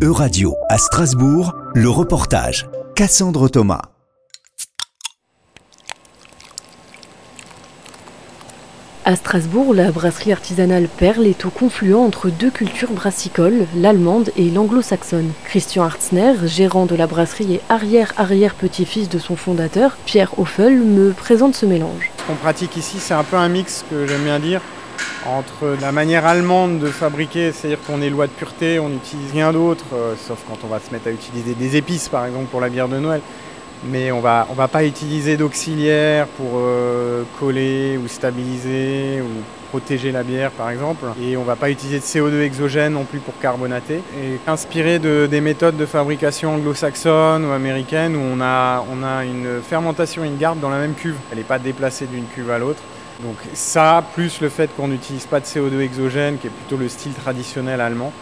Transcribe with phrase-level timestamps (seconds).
[0.00, 2.68] Euradio à Strasbourg, le reportage.
[2.94, 3.82] Cassandre Thomas.
[9.04, 14.50] À Strasbourg, la brasserie artisanale Perle est au confluent entre deux cultures brassicoles, l'allemande et
[14.50, 15.32] l'anglo-saxonne.
[15.46, 21.56] Christian Hartzner, gérant de la brasserie et arrière-arrière-petit-fils de son fondateur, Pierre Hoffel, me présente
[21.56, 22.12] ce mélange.
[22.18, 24.60] Ce qu'on pratique ici, c'est un peu un mix que j'aime bien dire
[25.26, 29.52] entre la manière allemande de fabriquer, c'est-à-dire qu'on est loi de pureté, on n'utilise rien
[29.52, 32.60] d'autre, euh, sauf quand on va se mettre à utiliser des épices par exemple pour
[32.60, 33.20] la bière de Noël.
[33.84, 39.28] Mais on va, on va pas utiliser d'auxiliaires pour euh, coller ou stabiliser ou
[39.68, 41.04] protéger la bière par exemple.
[41.22, 44.02] Et on va pas utiliser de CO2 exogène non plus pour carbonater.
[44.20, 49.24] Et inspiré de, des méthodes de fabrication anglo-saxonnes ou américaines où on a, on a
[49.24, 51.16] une fermentation une garde dans la même cuve.
[51.30, 52.80] Elle n'est pas déplacée d'une cuve à l'autre.
[53.22, 56.88] Donc ça, plus le fait qu'on n'utilise pas de CO2 exogène, qui est plutôt le
[56.88, 58.12] style traditionnel allemand,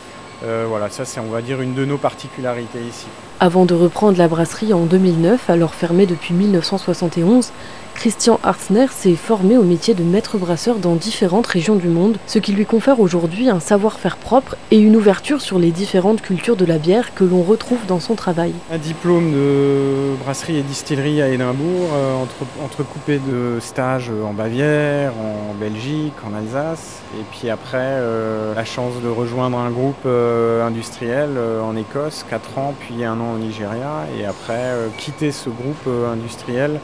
[0.45, 3.06] euh, voilà, ça c'est on va dire une de nos particularités ici.
[3.41, 7.53] Avant de reprendre la brasserie en 2009, alors fermée depuis 1971,
[7.97, 12.38] Christian Hartzner s'est formé au métier de maître brasseur dans différentes régions du monde, ce
[12.38, 16.66] qui lui confère aujourd'hui un savoir-faire propre et une ouverture sur les différentes cultures de
[16.66, 18.53] la bière que l'on retrouve dans son travail.
[18.70, 25.12] Un diplôme de brasserie et distillerie à Édimbourg, euh, entre, entrecoupé de stages en Bavière,
[25.19, 30.66] en Belgique, en Alsace, et puis après euh, la chance de rejoindre un groupe euh,
[30.66, 31.31] industriel
[31.64, 36.78] en Écosse, 4 ans, puis un an au Nigeria, et après quitter ce groupe industriel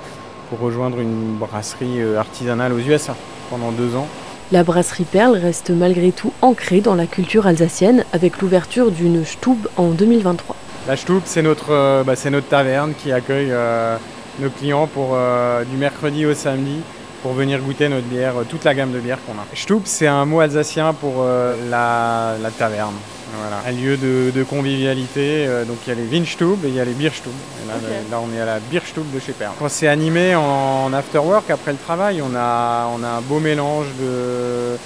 [0.52, 3.16] pour rejoindre une brasserie euh, artisanale aux USA
[3.48, 4.06] pendant deux ans.
[4.52, 9.66] La brasserie Perle reste malgré tout ancrée dans la culture alsacienne avec l'ouverture d'une Stube
[9.78, 10.54] en 2023.
[10.86, 13.96] La Stube, c'est notre, euh, bah, notre taverne qui accueille euh,
[14.40, 16.80] nos clients pour, euh, du mercredi au samedi
[17.22, 19.46] pour venir goûter notre bière, euh, toute la gamme de bières qu'on a.
[19.54, 22.94] Stube, c'est un mot alsacien pour euh, la, la taverne.
[23.40, 23.62] Voilà.
[23.66, 25.46] Un lieu de, de convivialité.
[25.46, 27.32] euh, donc il y a les Winstube et il y a les Bierstube.
[27.64, 29.52] Et là, on est à la Bierstube de chez Perle.
[29.58, 33.38] Quand c'est animé en after work, après le travail, on a, on a un beau
[33.40, 34.76] mélange de,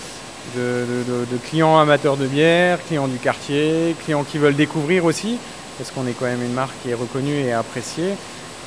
[0.56, 5.04] de, de- de- de clients amateurs de bière, clients du quartier, clients qui veulent découvrir
[5.06, 5.38] aussi,
[5.78, 8.14] parce qu'on est quand même une marque qui est reconnue et appréciée.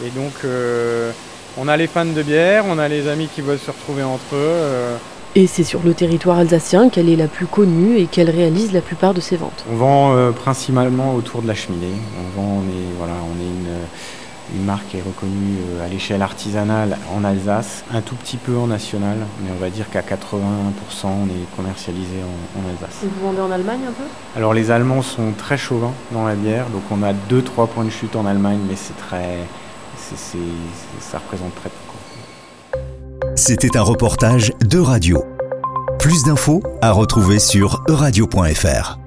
[0.05, 1.11] Et donc, euh,
[1.59, 4.35] on a les fans de bière, on a les amis qui veulent se retrouver entre
[4.35, 4.37] eux.
[4.39, 4.97] euh,
[5.35, 8.81] Et c'est sur le territoire alsacien qu'elle est la plus connue et qu'elle réalise la
[8.81, 9.65] plupart de ses ventes.
[9.71, 11.93] On vend euh, principalement autour de la cheminée.
[12.17, 15.89] On vend, on est, voilà, on est une, une marque qui est reconnue euh, à
[15.89, 20.01] l'échelle artisanale en Alsace, un tout petit peu en national, mais on va dire qu'à
[20.01, 20.05] 80%
[21.05, 22.99] on est commercialisé en, en Alsace.
[23.03, 24.03] vous vendez en Allemagne un peu?
[24.35, 27.91] Alors les Allemands sont très chauvins dans la bière, donc on a 2-3 points de
[27.91, 29.37] chute en Allemagne, mais c'est très,
[33.35, 35.23] C'était un reportage de radio.
[35.99, 38.98] Plus d'infos à retrouver sur euradio.fr.